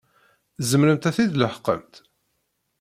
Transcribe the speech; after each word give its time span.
Tzemremt 0.57 1.07
ad 1.09 1.13
t-id-leḥqemt? 1.15 1.93